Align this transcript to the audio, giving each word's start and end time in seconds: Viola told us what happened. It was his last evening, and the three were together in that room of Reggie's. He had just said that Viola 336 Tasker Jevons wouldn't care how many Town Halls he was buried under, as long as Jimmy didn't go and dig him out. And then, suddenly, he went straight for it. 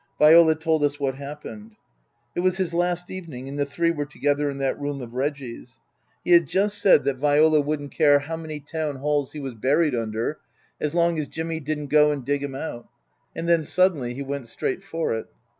Viola 0.17 0.55
told 0.55 0.83
us 0.83 0.99
what 0.99 1.13
happened. 1.13 1.75
It 2.33 2.39
was 2.39 2.57
his 2.57 2.73
last 2.73 3.11
evening, 3.11 3.47
and 3.47 3.59
the 3.59 3.67
three 3.67 3.91
were 3.91 4.07
together 4.07 4.49
in 4.49 4.57
that 4.57 4.81
room 4.81 4.99
of 4.99 5.13
Reggie's. 5.13 5.79
He 6.25 6.31
had 6.31 6.47
just 6.47 6.79
said 6.79 7.03
that 7.03 7.17
Viola 7.17 7.59
336 7.61 7.95
Tasker 7.95 8.07
Jevons 8.07 8.23
wouldn't 8.25 8.25
care 8.25 8.27
how 8.27 8.37
many 8.41 8.59
Town 8.59 8.95
Halls 9.03 9.33
he 9.33 9.39
was 9.39 9.53
buried 9.53 9.93
under, 9.93 10.39
as 10.79 10.95
long 10.95 11.19
as 11.19 11.27
Jimmy 11.27 11.59
didn't 11.59 11.89
go 11.91 12.11
and 12.11 12.25
dig 12.25 12.41
him 12.41 12.55
out. 12.55 12.89
And 13.35 13.47
then, 13.47 13.63
suddenly, 13.63 14.15
he 14.15 14.23
went 14.23 14.47
straight 14.47 14.83
for 14.83 15.13
it. 15.13 15.27